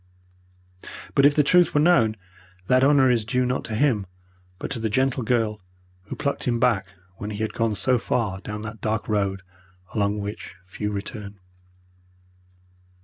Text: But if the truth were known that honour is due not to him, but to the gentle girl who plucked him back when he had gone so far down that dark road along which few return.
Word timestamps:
But 1.13 1.27
if 1.27 1.35
the 1.35 1.43
truth 1.43 1.75
were 1.75 1.79
known 1.79 2.17
that 2.65 2.83
honour 2.83 3.11
is 3.11 3.23
due 3.23 3.45
not 3.45 3.63
to 3.65 3.75
him, 3.75 4.07
but 4.57 4.71
to 4.71 4.79
the 4.79 4.89
gentle 4.89 5.21
girl 5.21 5.61
who 6.05 6.15
plucked 6.15 6.45
him 6.45 6.59
back 6.59 6.87
when 7.17 7.29
he 7.29 7.37
had 7.43 7.53
gone 7.53 7.75
so 7.75 7.99
far 7.99 8.39
down 8.41 8.63
that 8.63 8.81
dark 8.81 9.07
road 9.07 9.43
along 9.93 10.17
which 10.17 10.55
few 10.65 10.91
return. 10.91 11.37